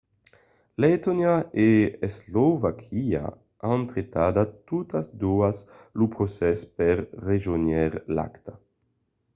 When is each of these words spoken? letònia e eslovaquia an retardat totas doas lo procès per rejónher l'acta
letònia 0.83 1.33
e 1.67 1.69
eslovaquia 2.07 3.23
an 3.71 3.79
retardat 3.95 4.51
totas 4.69 5.05
doas 5.21 5.57
lo 5.97 6.05
procès 6.15 6.59
per 6.77 6.97
rejónher 7.27 7.93
l'acta 8.15 8.53